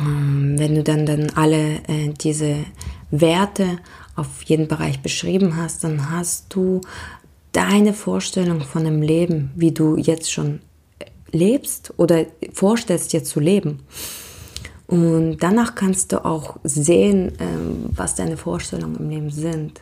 Ähm, 0.00 0.54
wenn 0.58 0.74
du 0.74 0.82
dann, 0.82 1.04
dann 1.04 1.30
alle 1.34 1.82
äh, 1.88 2.12
diese 2.20 2.64
Werte 3.10 3.78
auf 4.16 4.42
jeden 4.44 4.68
Bereich 4.68 5.00
beschrieben 5.00 5.56
hast, 5.56 5.84
dann 5.84 6.10
hast 6.10 6.54
du 6.54 6.80
deine 7.52 7.94
Vorstellung 7.94 8.60
von 8.60 8.84
dem 8.84 9.02
Leben, 9.02 9.50
wie 9.54 9.72
du 9.72 9.96
jetzt 9.96 10.30
schon 10.30 10.60
lebst 11.30 11.92
oder 11.96 12.26
vorstellst, 12.52 13.12
jetzt 13.12 13.30
zu 13.30 13.40
leben. 13.40 13.80
Und 14.86 15.38
danach 15.38 15.74
kannst 15.74 16.12
du 16.12 16.24
auch 16.24 16.56
sehen, 16.62 17.32
ähm, 17.40 17.86
was 17.90 18.14
deine 18.14 18.36
Vorstellungen 18.36 18.96
im 18.96 19.08
Leben 19.08 19.30
sind. 19.30 19.80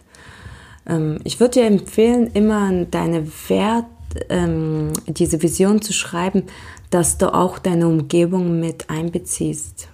Ähm, 0.87 1.19
ich 1.25 1.41
würde 1.41 1.61
dir 1.61 1.67
empfehlen, 1.67 2.31
immer 2.35 2.85
deine 2.85 3.27
Werte 3.49 3.89
ähm, 4.29 4.93
diese 5.07 5.43
Vision 5.43 5.83
zu 5.83 5.93
schreiben, 5.93 6.45
dass 6.91 7.19
du 7.19 7.35
auch 7.35 7.59
deine 7.59 7.89
Umgebung 7.89 8.61
mit 8.61 8.91
einbeziehst. 8.91 9.89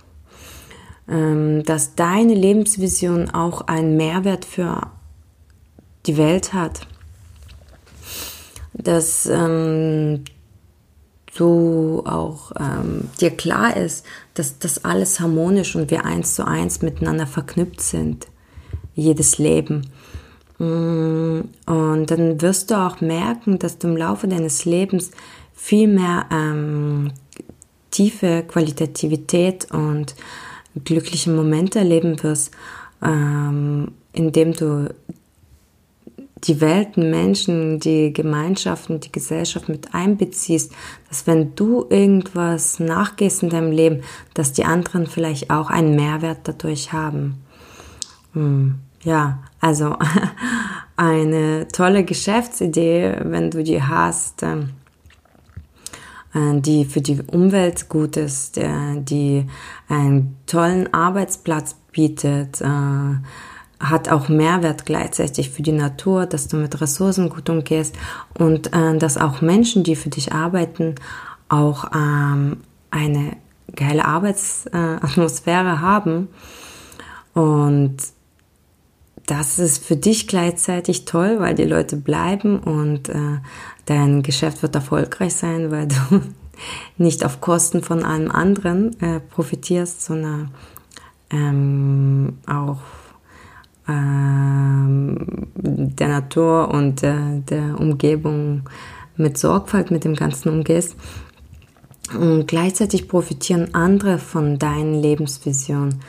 Ähm, 1.08 1.62
dass 1.64 1.94
deine 1.94 2.34
Lebensvision 2.34 3.30
auch 3.30 3.62
einen 3.62 3.96
Mehrwert 3.96 4.44
für 4.44 4.90
die 6.06 6.18
Welt 6.18 6.52
hat. 6.52 6.86
Dass 8.74 9.26
ähm, 9.26 10.24
du 11.34 12.02
auch 12.04 12.52
ähm, 12.60 13.08
dir 13.20 13.30
klar 13.30 13.76
ist, 13.76 14.04
dass 14.34 14.58
das 14.58 14.84
alles 14.84 15.18
harmonisch 15.20 15.76
und 15.76 15.90
wir 15.90 16.04
eins 16.04 16.34
zu 16.34 16.46
eins 16.46 16.82
miteinander 16.82 17.26
verknüpft 17.26 17.80
sind. 17.80 18.26
Jedes 18.94 19.38
Leben. 19.38 19.90
Mm, 20.58 21.40
und 21.66 22.06
dann 22.10 22.40
wirst 22.42 22.70
du 22.70 22.74
auch 22.74 23.00
merken, 23.00 23.58
dass 23.58 23.78
du 23.78 23.88
im 23.88 23.96
Laufe 23.96 24.28
deines 24.28 24.64
Lebens 24.64 25.12
viel 25.54 25.88
mehr 25.88 26.26
ähm, 26.30 27.12
tiefe 27.90 28.44
Qualitativität 28.46 29.70
und 29.70 30.14
glückliche 30.84 31.30
Momente 31.30 31.78
erleben 31.78 32.22
wirst, 32.22 32.52
ähm, 33.02 33.92
indem 34.12 34.52
du 34.52 34.88
die 36.44 36.60
Welten, 36.60 37.10
Menschen, 37.10 37.80
die 37.80 38.12
Gemeinschaften, 38.12 39.00
die 39.00 39.10
Gesellschaft 39.12 39.68
mit 39.68 39.94
einbeziehst, 39.94 40.72
dass 41.08 41.26
wenn 41.26 41.54
du 41.54 41.86
irgendwas 41.88 42.78
nachgehst 42.78 43.42
in 43.42 43.50
deinem 43.50 43.72
Leben, 43.72 44.02
dass 44.34 44.52
die 44.52 44.64
anderen 44.64 45.06
vielleicht 45.06 45.50
auch 45.50 45.70
einen 45.70 45.96
Mehrwert 45.96 46.40
dadurch 46.44 46.92
haben. 46.92 47.42
Hm. 48.34 48.76
Ja, 49.02 49.38
also 49.60 49.96
eine 50.96 51.68
tolle 51.68 52.04
Geschäftsidee, 52.04 53.18
wenn 53.22 53.50
du 53.50 53.62
die 53.62 53.82
hast, 53.82 54.42
ähm, 54.42 54.60
äh, 54.60 54.87
die 56.34 56.84
für 56.84 57.00
die 57.00 57.22
Umwelt 57.22 57.88
gut 57.88 58.16
ist, 58.16 58.56
die 58.58 59.46
einen 59.88 60.36
tollen 60.46 60.92
Arbeitsplatz 60.92 61.74
bietet, 61.98 62.60
äh, 62.60 62.66
hat 63.80 64.08
auch 64.08 64.28
Mehrwert 64.28 64.86
gleichzeitig 64.86 65.50
für 65.50 65.62
die 65.62 65.72
Natur, 65.72 66.26
dass 66.26 66.48
du 66.48 66.56
mit 66.56 66.80
Ressourcen 66.80 67.28
gut 67.28 67.48
umgehst 67.48 67.96
und 68.38 68.72
äh, 68.72 68.96
dass 68.98 69.16
auch 69.16 69.40
Menschen, 69.40 69.84
die 69.84 69.96
für 69.96 70.08
dich 70.08 70.32
arbeiten, 70.32 70.94
auch 71.48 71.90
ähm, 71.94 72.58
eine 72.90 73.36
geile 73.74 74.04
Arbeitsatmosphäre 74.04 75.80
haben. 75.80 76.28
Und 77.34 77.96
das 79.26 79.58
ist 79.58 79.84
für 79.84 79.96
dich 79.96 80.26
gleichzeitig 80.26 81.04
toll, 81.04 81.36
weil 81.38 81.54
die 81.54 81.64
Leute 81.64 81.96
bleiben 81.96 82.58
und 82.58 83.08
äh, 83.08 83.38
dein 83.88 84.22
Geschäft 84.22 84.62
wird 84.62 84.74
erfolgreich 84.74 85.34
sein, 85.34 85.70
weil 85.70 85.88
du 85.88 86.20
nicht 86.98 87.24
auf 87.24 87.40
Kosten 87.40 87.82
von 87.82 88.04
allem 88.04 88.30
anderen 88.30 89.00
äh, 89.00 89.20
profitierst, 89.20 90.04
sondern 90.04 90.50
ähm, 91.30 92.38
auch 92.46 92.78
ähm, 93.88 95.16
der 95.54 96.08
Natur 96.08 96.68
und 96.68 97.02
äh, 97.02 97.40
der 97.48 97.80
Umgebung 97.80 98.62
mit 99.16 99.38
Sorgfalt 99.38 99.90
mit 99.90 100.04
dem 100.04 100.14
Ganzen 100.14 100.50
umgehst. 100.50 100.96
Und 102.18 102.46
gleichzeitig 102.46 103.08
profitieren 103.08 103.74
andere 103.74 104.18
von 104.18 104.58
deinen 104.58 104.94
Lebensvisionen 104.94 106.00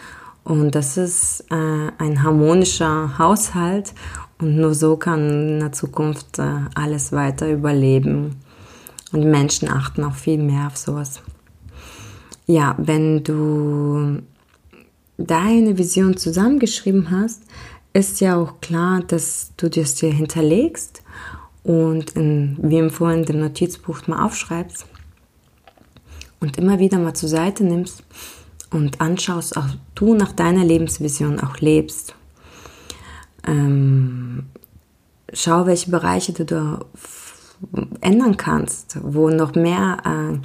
Und 0.43 0.75
das 0.75 0.95
ist 0.95 1.45
äh, 1.51 1.55
ein 1.97 2.23
harmonischer 2.23 3.17
Haushalt 3.17 3.93
und 4.39 4.55
nur 4.55 4.73
so 4.73 4.95
kann 4.95 5.49
in 5.49 5.59
der 5.59 5.71
Zukunft 5.71 6.39
äh, 6.39 6.51
alles 6.75 7.11
weiter 7.11 7.51
überleben. 7.51 8.37
Und 9.11 9.29
Menschen 9.29 9.69
achten 9.69 10.03
auch 10.03 10.15
viel 10.15 10.37
mehr 10.37 10.67
auf 10.67 10.77
sowas. 10.77 11.21
Ja, 12.45 12.75
wenn 12.77 13.23
du 13.23 14.21
deine 15.17 15.77
Vision 15.77 16.15
zusammengeschrieben 16.17 17.11
hast, 17.11 17.43
ist 17.93 18.21
ja 18.21 18.37
auch 18.37 18.61
klar, 18.61 19.01
dass 19.01 19.51
du 19.57 19.69
das 19.69 19.95
dir 19.95 20.11
hinterlegst 20.11 21.03
und 21.63 22.11
in, 22.11 22.57
wie 22.61 22.77
empfohlen 22.77 23.25
dem 23.25 23.39
Notizbuch 23.39 24.07
mal 24.07 24.25
aufschreibst 24.25 24.85
und 26.39 26.57
immer 26.57 26.79
wieder 26.79 26.99
mal 26.99 27.13
zur 27.13 27.29
Seite 27.29 27.63
nimmst 27.63 28.03
und 28.71 29.01
anschaust, 29.01 29.57
auch 29.57 29.67
du 29.95 30.13
nach 30.13 30.31
deiner 30.31 30.63
Lebensvision 30.63 31.39
auch 31.39 31.57
lebst. 31.57 32.15
Ähm, 33.47 34.43
schau, 35.33 35.65
welche 35.65 35.91
Bereiche 35.91 36.33
du 36.33 36.45
da 36.45 36.79
ändern 38.01 38.37
kannst, 38.37 38.97
wo 39.01 39.29
noch 39.29 39.53
mehr 39.55 39.97
äh, 40.05 40.37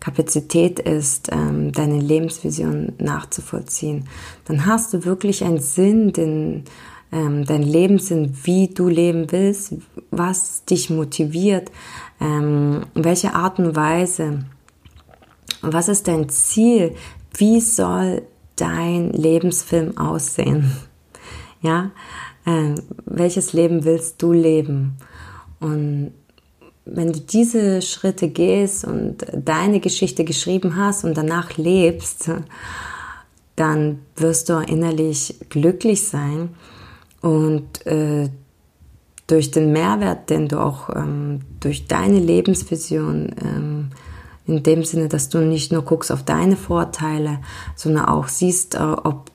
Kapazität 0.00 0.80
ist, 0.80 1.28
ähm, 1.30 1.72
deine 1.72 2.00
Lebensvision 2.00 2.92
nachzuvollziehen. 2.98 4.08
Dann 4.46 4.66
hast 4.66 4.94
du 4.94 5.04
wirklich 5.04 5.44
einen 5.44 5.60
Sinn, 5.60 6.12
den, 6.12 6.64
ähm, 7.12 7.44
dein 7.44 7.62
Lebenssinn, 7.62 8.36
wie 8.42 8.68
du 8.68 8.88
leben 8.88 9.30
willst, 9.30 9.74
was 10.10 10.64
dich 10.64 10.90
motiviert, 10.90 11.70
ähm, 12.20 12.82
welche 12.94 13.34
Art 13.34 13.58
und 13.58 13.76
Weise, 13.76 14.44
was 15.60 15.88
ist 15.88 16.08
dein 16.08 16.28
Ziel, 16.28 16.94
wie 17.36 17.60
soll 17.60 18.22
dein 18.56 19.10
Lebensfilm 19.12 19.96
aussehen? 19.98 20.72
Ja, 21.62 21.92
äh, 22.44 22.74
welches 23.06 23.52
Leben 23.52 23.84
willst 23.84 24.20
du 24.20 24.32
leben? 24.32 24.96
Und 25.60 26.12
wenn 26.84 27.12
du 27.12 27.20
diese 27.20 27.80
Schritte 27.80 28.28
gehst 28.28 28.84
und 28.84 29.24
deine 29.32 29.80
Geschichte 29.80 30.24
geschrieben 30.24 30.76
hast 30.76 31.04
und 31.04 31.16
danach 31.16 31.56
lebst, 31.56 32.30
dann 33.56 34.00
wirst 34.16 34.48
du 34.48 34.54
innerlich 34.58 35.36
glücklich 35.48 36.08
sein 36.08 36.50
und 37.20 37.86
äh, 37.86 38.28
durch 39.26 39.50
den 39.50 39.72
Mehrwert, 39.72 40.28
den 40.30 40.48
du 40.48 40.58
auch 40.58 40.90
ähm, 40.94 41.40
durch 41.60 41.86
deine 41.86 42.18
Lebensvision, 42.18 43.34
ähm, 43.42 43.90
in 44.46 44.62
dem 44.62 44.84
Sinne, 44.84 45.08
dass 45.08 45.28
du 45.28 45.38
nicht 45.38 45.72
nur 45.72 45.82
guckst 45.82 46.10
auf 46.10 46.24
deine 46.24 46.56
Vorteile, 46.56 47.38
sondern 47.76 48.06
auch 48.06 48.28
siehst, 48.28 48.74
äh, 48.74 48.78
ob 48.78 49.30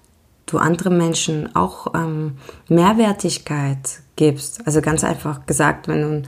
du 0.47 0.57
anderen 0.57 0.97
Menschen 0.97 1.55
auch 1.55 1.93
ähm, 1.93 2.37
Mehrwertigkeit 2.67 3.99
gibst. 4.15 4.65
Also 4.65 4.81
ganz 4.81 5.03
einfach 5.03 5.45
gesagt, 5.45 5.87
wenn 5.87 6.01
du 6.01 6.07
ein 6.07 6.27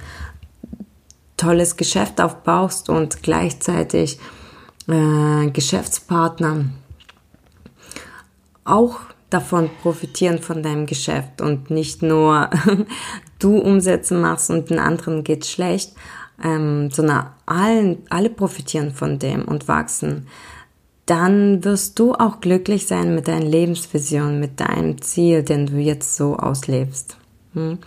tolles 1.37 1.77
Geschäft 1.77 2.21
aufbaust 2.21 2.89
und 2.89 3.23
gleichzeitig 3.23 4.19
äh, 4.87 5.49
Geschäftspartner 5.49 6.65
auch 8.65 8.99
davon 9.29 9.69
profitieren 9.81 10.39
von 10.39 10.61
deinem 10.63 10.85
Geschäft 10.85 11.41
und 11.41 11.69
nicht 11.69 12.01
nur 12.01 12.49
du 13.39 13.57
Umsätze 13.57 14.15
machst 14.15 14.49
und 14.49 14.69
den 14.69 14.79
anderen 14.79 15.23
geht 15.23 15.45
schlecht, 15.45 15.93
ähm, 16.43 16.89
sondern 16.91 17.27
allen, 17.45 18.03
alle 18.09 18.29
profitieren 18.29 18.91
von 18.91 19.19
dem 19.19 19.45
und 19.45 19.67
wachsen, 19.67 20.27
dann 21.09 21.63
wirst 21.63 21.97
du 21.97 22.13
auch 22.13 22.39
glücklich 22.39 22.85
sein 22.85 23.15
mit 23.15 23.27
deiner 23.27 23.45
Lebensvision, 23.45 24.39
mit 24.39 24.59
deinem 24.59 25.01
Ziel, 25.01 25.41
den 25.41 25.65
du 25.65 25.77
jetzt 25.77 26.15
so 26.15 26.35
auslebst. 26.35 27.17
Hm? 27.55 27.79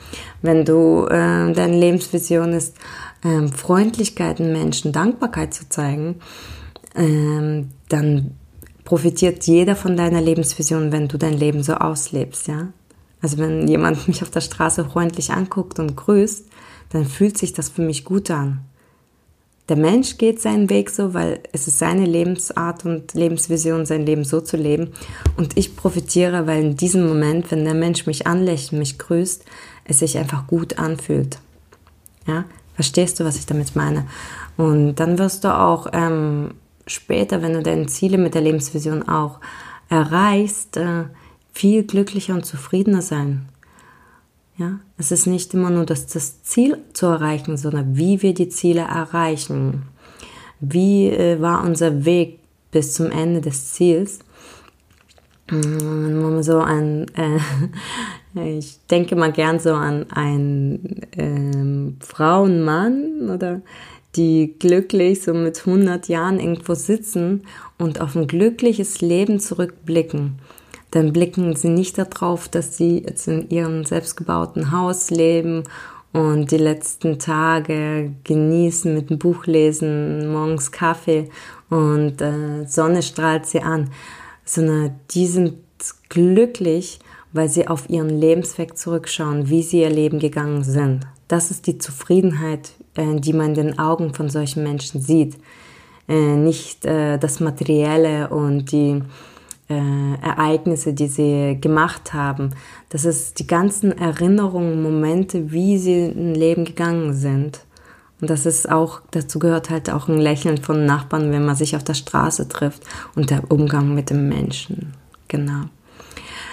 Wenn 0.43 0.65
du 0.65 1.07
äh, 1.07 1.53
deine 1.53 1.79
Lebensvision 1.79 2.53
ist, 2.53 2.77
ähm, 3.25 3.53
Freundlichkeit 3.53 4.41
in 4.41 4.53
Menschen, 4.53 4.91
Dankbarkeit 4.91 5.55
zu 5.55 5.69
zeigen, 5.69 6.17
ähm, 6.97 7.69
dann 7.89 8.33
profitiert 8.85 9.45
jeder 9.45 9.77
von 9.77 9.97
deiner 9.97 10.21
Lebensvision, 10.21 10.91
wenn 10.91 11.07
du 11.07 11.17
dein 11.17 11.39
Leben 11.39 11.63
so 11.63 11.75
auslebst, 11.75 12.49
ja. 12.49 12.69
Also 13.21 13.39
wenn 13.39 13.69
jemand 13.69 14.09
mich 14.09 14.23
auf 14.23 14.31
der 14.31 14.41
Straße 14.41 14.85
freundlich 14.85 15.31
anguckt 15.31 15.79
und 15.79 15.97
grüßt, 15.97 16.47
dann 16.91 17.07
fühlt 17.07 17.39
sich 17.39 17.53
das 17.53 17.69
für 17.69 17.83
mich 17.83 18.05
gut 18.05 18.33
an. 18.33 18.63
Der 19.73 19.81
Mensch 19.81 20.19
geht 20.19 20.39
seinen 20.39 20.69
Weg 20.69 20.91
so, 20.91 21.15
weil 21.15 21.41
es 21.53 21.67
ist 21.67 21.79
seine 21.79 22.05
Lebensart 22.05 22.85
und 22.85 23.15
Lebensvision, 23.15 23.87
sein 23.87 24.05
Leben 24.05 24.23
so 24.23 24.43
zu 24.43 24.59
leben. 24.59 24.93
Und 25.39 25.57
ich 25.57 25.77
profitiere, 25.77 26.47
weil 26.47 26.63
in 26.63 26.77
diesem 26.77 27.09
Moment, 27.09 27.51
wenn 27.51 27.65
der 27.65 27.73
Mensch 27.73 28.07
mich 28.07 28.27
anlächelt, 28.27 28.79
mich 28.79 28.99
grüßt, 28.99 29.47
es 29.87 30.01
sich 30.01 30.19
einfach 30.19 30.47
gut 30.47 30.79
anfühlt. 30.79 31.39
Ja, 32.27 32.45
Verstehst 32.75 33.19
du, 33.19 33.25
was 33.25 33.37
ich 33.37 33.47
damit 33.47 33.75
meine? 33.75 34.07
Und 34.59 34.97
dann 34.97 35.19
wirst 35.19 35.45
du 35.45 35.57
auch 35.57 35.87
ähm, 35.95 36.51
später, 36.87 37.41
wenn 37.41 37.55
du 37.55 37.63
deine 37.63 37.87
Ziele 37.87 38.19
mit 38.19 38.35
der 38.35 38.43
Lebensvision 38.43 39.09
auch 39.09 39.41
erreichst, 39.89 40.77
äh, 40.77 41.05
viel 41.55 41.85
glücklicher 41.85 42.35
und 42.35 42.45
zufriedener 42.45 43.01
sein. 43.01 43.49
Ja, 44.63 44.79
es 44.97 45.11
ist 45.11 45.27
nicht 45.27 45.55
immer 45.55 45.71
nur 45.71 45.85
das, 45.85 46.07
das 46.07 46.45
Ziel 46.45 46.79
zu 46.93 47.07
erreichen, 47.07 47.57
sondern 47.57 47.97
wie 47.97 48.23
wir 48.23 48.33
die 48.33 48.49
Ziele 48.49 48.83
erreichen. 48.83 49.83
Wie 50.61 51.09
äh, 51.09 51.41
war 51.41 51.65
unser 51.65 52.05
Weg 52.05 52.39
bis 52.71 52.95
zum 52.95 53.11
Ende 53.11 53.41
des 53.41 53.73
Ziels? 53.73 54.21
Wenn 55.49 56.23
man 56.23 56.45
so 56.45 56.61
an, 56.61 57.07
äh, 57.17 57.41
ich 58.57 58.79
denke 58.87 59.17
mal 59.17 59.33
gern 59.33 59.59
so 59.59 59.75
an 59.75 60.09
einen 60.13 61.01
ähm, 61.17 61.97
Frau 61.99 62.45
und 62.45 62.63
Mann 62.63 63.31
oder 63.35 63.63
die 64.15 64.55
glücklich 64.61 65.23
so 65.23 65.35
mit 65.35 65.59
100 65.67 66.07
Jahren 66.07 66.39
irgendwo 66.39 66.75
sitzen 66.75 67.43
und 67.79 68.01
auf 68.01 68.15
ein 68.15 68.29
glückliches 68.29 69.01
Leben 69.01 69.41
zurückblicken. 69.41 70.39
Dann 70.93 71.13
blicken 71.13 71.57
sie 71.57 71.69
nicht 71.69 71.99
darauf, 71.99 72.49
dass 72.49 72.77
sie 72.77 73.01
jetzt 73.01 73.27
in 73.27 73.51
ihrem 73.51 73.85
selbstgebauten 73.85 74.73
Haus 74.73 75.11
leben 75.11 75.65
und 76.13 76.51
die 76.51 76.59
letzten 76.59 77.19
Tage 77.19 78.13
genießen 78.25 78.95
mit 78.95 79.11
dem 79.11 79.19
Buch 79.19 79.47
lesen, 79.47 80.31
morgens 80.31 80.71
Kaffee 80.71 81.31
und 81.71 82.21
äh, 82.21 82.67
Sonne 82.67 83.03
strahlt 83.03 83.47
sie 83.47 83.63
an, 83.63 83.91
sondern 84.45 85.01
die 85.11 85.27
sind 85.27 85.55
glücklich, 86.11 87.01
weil 87.33 87.49
sie 87.49 87.67
auf 87.67 87.89
ihren 87.89 88.11
Lebensweg 88.11 88.77
zurückschauen, 88.77 89.49
wie 89.49 89.63
sie 89.63 89.81
ihr 89.81 89.91
Leben 89.91 90.19
gegangen 90.19 90.63
sind. 90.63 91.07
Das 91.29 91.51
ist 91.51 91.67
die 91.67 91.79
Zufriedenheit, 91.79 92.73
äh, 92.97 93.19
die 93.19 93.33
man 93.33 93.49
in 93.49 93.55
den 93.55 93.79
Augen 93.79 94.13
von 94.13 94.29
solchen 94.29 94.63
Menschen 94.63 95.01
sieht. 95.01 95.39
Äh, 96.07 96.37
nicht 96.37 96.85
äh, 96.85 97.17
das 97.17 97.41
Materielle 97.41 98.29
und 98.29 98.71
die 98.73 99.03
Ereignisse, 100.23 100.93
die 100.93 101.09
sie 101.09 101.59
gemacht 101.61 102.13
haben. 102.13 102.51
Das 102.89 103.05
ist 103.05 103.39
die 103.39 103.47
ganzen 103.47 103.97
Erinnerungen, 103.97 104.83
Momente, 104.83 105.53
wie 105.53 105.79
sie 105.79 106.07
im 106.07 106.35
Leben 106.35 106.65
gegangen 106.65 107.15
sind. 107.15 107.61
Und 108.21 108.31
das 108.31 108.47
ist 108.47 108.71
auch, 108.71 109.01
dazu 109.11 109.39
gehört 109.39 109.69
halt 109.69 109.91
auch 109.91 110.09
ein 110.09 110.19
Lächeln 110.19 110.59
von 110.59 110.87
Nachbarn, 110.87 111.33
wenn 111.33 111.45
man 111.45 111.57
sich 111.57 111.75
auf 111.75 111.83
der 111.83 111.95
Straße 111.95 112.49
trifft 112.49 112.85
und 113.17 113.31
der 113.31 113.51
Umgang 113.51 113.95
mit 113.95 114.11
dem 114.11 114.29
Menschen. 114.29 114.95
Genau. 115.27 115.65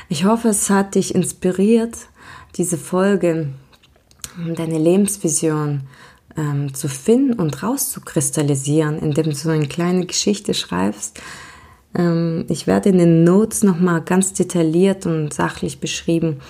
Ich 0.08 0.26
hoffe, 0.26 0.48
es 0.48 0.72
hat 0.72 0.96
dich 0.96 1.14
inspiriert, 1.14 1.96
diese 2.56 2.78
Folge, 2.78 3.50
deine 4.56 4.80
Lebensvision 4.80 5.82
ähm, 6.36 6.74
zu 6.74 6.88
finden 6.88 7.34
und 7.34 7.62
rauszukristallisieren, 7.62 8.98
indem 8.98 9.26
du 9.26 9.36
so 9.36 9.50
eine 9.50 9.68
kleine 9.68 10.06
Geschichte 10.06 10.54
schreibst. 10.54 11.22
Ähm, 11.96 12.46
ich 12.50 12.68
werde 12.68 12.90
in 12.90 12.98
den 12.98 13.24
Notes 13.24 13.64
nochmal 13.64 14.02
ganz 14.02 14.34
detailliert 14.34 15.06
und 15.06 15.34
sachlich 15.34 15.80
beschrieben, 15.80 16.42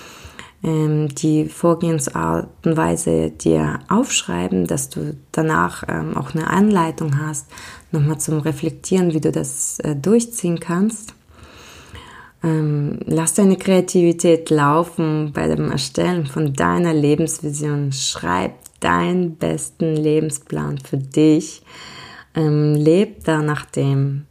ähm, 0.63 1.09
die 1.09 1.45
Vorgehensart 1.45 2.49
und 2.65 2.77
Weise 2.77 3.31
dir 3.31 3.79
aufschreiben, 3.87 4.67
dass 4.67 4.89
du 4.89 5.15
danach 5.31 5.83
ähm, 5.87 6.17
auch 6.17 6.33
eine 6.33 6.47
Anleitung 6.47 7.19
hast, 7.19 7.47
nochmal 7.91 8.19
zum 8.19 8.39
Reflektieren, 8.39 9.13
wie 9.13 9.21
du 9.21 9.31
das 9.31 9.79
äh, 9.79 9.95
durchziehen 9.95 10.59
kannst. 10.59 11.13
Ähm, 12.43 12.99
lass 13.05 13.33
deine 13.33 13.57
Kreativität 13.57 14.49
laufen 14.49 15.31
bei 15.33 15.47
dem 15.47 15.71
Erstellen 15.71 16.25
von 16.25 16.53
deiner 16.53 16.93
Lebensvision. 16.93 17.91
Schreib 17.91 18.53
deinen 18.79 19.35
besten 19.35 19.95
Lebensplan 19.95 20.77
für 20.77 20.97
dich. 20.97 21.61
Ähm, 22.35 22.75
leb 22.75 23.23
da 23.25 23.41
nach 23.41 23.65
dem. 23.65 24.25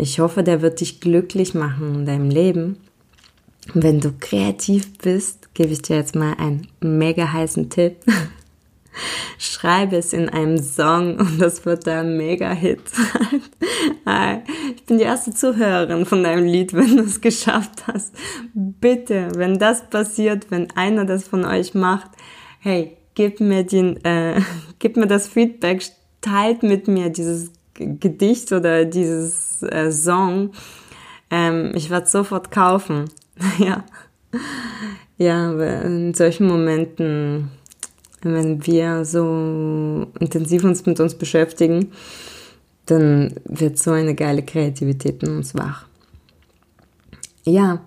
Ich 0.00 0.18
hoffe, 0.18 0.42
der 0.42 0.62
wird 0.62 0.80
dich 0.80 1.00
glücklich 1.00 1.52
machen 1.52 1.94
in 1.94 2.06
deinem 2.06 2.30
Leben. 2.30 2.78
Wenn 3.74 4.00
du 4.00 4.12
kreativ 4.18 4.96
bist, 4.96 5.54
gebe 5.54 5.72
ich 5.72 5.82
dir 5.82 5.96
jetzt 5.96 6.14
mal 6.14 6.32
einen 6.38 6.68
mega 6.80 7.30
heißen 7.30 7.68
Tipp. 7.68 7.96
Schreibe 9.38 9.96
es 9.96 10.14
in 10.14 10.30
einem 10.30 10.56
Song 10.56 11.18
und 11.18 11.38
das 11.38 11.66
wird 11.66 11.86
ein 11.86 12.16
Mega-Hit. 12.16 12.80
bin 14.90 14.98
die 14.98 15.04
erste 15.04 15.32
Zuhörerin 15.32 16.04
von 16.06 16.24
deinem 16.24 16.46
Lied, 16.46 16.74
wenn 16.74 16.96
du 16.96 17.02
es 17.04 17.20
geschafft 17.20 17.86
hast. 17.86 18.14
Bitte, 18.54 19.28
wenn 19.36 19.58
das 19.58 19.88
passiert, 19.88 20.50
wenn 20.50 20.70
einer 20.72 21.04
das 21.04 21.28
von 21.28 21.44
euch 21.44 21.74
macht, 21.74 22.10
hey, 22.58 22.96
gib 23.14 23.40
mir 23.40 23.64
den, 23.64 24.02
äh, 24.04 24.40
gib 24.78 24.96
mir 24.96 25.06
das 25.06 25.28
Feedback, 25.28 25.84
teilt 26.22 26.62
mit 26.62 26.88
mir 26.88 27.10
dieses 27.10 27.52
Gedicht 27.80 28.52
oder 28.52 28.84
dieses 28.84 29.62
äh, 29.62 29.90
Song. 29.90 30.52
Ähm, 31.30 31.72
ich 31.74 31.90
werde 31.90 32.06
sofort 32.06 32.50
kaufen. 32.50 33.06
ja. 33.58 33.84
Ja, 35.18 35.52
in 35.82 36.14
solchen 36.14 36.46
Momenten, 36.46 37.50
wenn 38.22 38.66
wir 38.66 39.04
so 39.04 40.06
intensiv 40.18 40.64
uns 40.64 40.86
mit 40.86 40.98
uns 41.00 41.14
beschäftigen, 41.14 41.92
dann 42.86 43.34
wird 43.44 43.78
so 43.78 43.90
eine 43.90 44.14
geile 44.14 44.42
Kreativität 44.42 45.22
in 45.22 45.36
uns 45.36 45.54
wach. 45.54 45.86
Ja, 47.44 47.80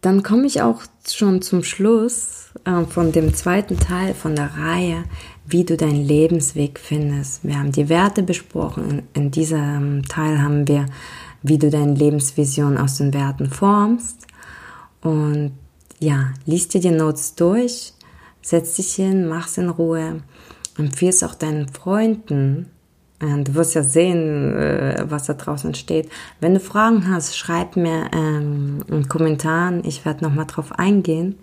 dann 0.00 0.22
komme 0.22 0.46
ich 0.46 0.62
auch 0.62 0.82
schon 1.08 1.42
zum 1.42 1.64
Schluss 1.64 2.50
äh, 2.64 2.84
von 2.84 3.12
dem 3.12 3.34
zweiten 3.34 3.78
Teil 3.78 4.14
von 4.14 4.36
der 4.36 4.50
Reihe, 4.56 5.04
wie 5.48 5.64
du 5.64 5.76
deinen 5.76 6.04
Lebensweg 6.04 6.78
findest. 6.78 7.44
Wir 7.44 7.58
haben 7.58 7.72
die 7.72 7.88
Werte 7.88 8.22
besprochen. 8.22 9.02
In 9.14 9.30
diesem 9.30 10.02
Teil 10.08 10.42
haben 10.42 10.66
wir, 10.66 10.86
wie 11.42 11.58
du 11.58 11.70
deine 11.70 11.94
Lebensvision 11.94 12.78
aus 12.78 12.98
den 12.98 13.14
Werten 13.14 13.50
formst. 13.50 14.26
Und 15.02 15.52
ja, 16.00 16.30
liest 16.44 16.74
dir 16.74 16.80
die 16.80 16.90
Notes 16.90 17.34
durch, 17.34 17.92
setz 18.42 18.74
dich 18.74 18.94
hin, 18.94 19.28
mach's 19.28 19.56
in 19.56 19.68
Ruhe, 19.68 20.22
empfiehlst 20.76 21.24
auch 21.24 21.34
deinen 21.34 21.68
Freunden, 21.68 22.66
Du 23.18 23.54
wirst 23.54 23.74
ja 23.74 23.82
sehen, 23.82 24.54
äh, 24.56 25.04
was 25.08 25.24
da 25.24 25.32
draußen 25.32 25.74
steht. 25.74 26.10
Wenn 26.40 26.52
du 26.52 26.60
Fragen 26.60 27.10
hast, 27.10 27.36
schreib 27.36 27.76
mir 27.76 28.10
ähm, 28.12 28.84
einen 28.90 29.08
Kommentar. 29.08 29.72
Ich 29.84 30.04
werde 30.04 30.22
nochmal 30.22 30.44
drauf 30.46 30.78
eingehen. 30.78 31.36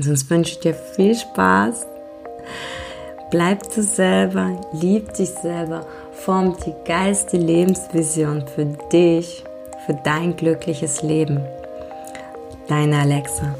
Sonst 0.00 0.28
wünsche 0.30 0.52
ich 0.54 0.60
dir 0.60 0.74
viel 0.74 1.14
Spaß. 1.14 1.86
Bleib 3.30 3.62
du 3.74 3.82
selber, 3.82 4.52
lieb 4.72 5.12
dich 5.14 5.30
selber, 5.30 5.86
form 6.12 6.56
die 6.64 6.74
geilste 6.84 7.36
Lebensvision 7.36 8.46
für 8.46 8.64
dich, 8.90 9.44
für 9.84 9.94
dein 10.04 10.34
glückliches 10.36 11.02
Leben. 11.02 11.40
Deine 12.68 13.00
Alexa. 13.00 13.54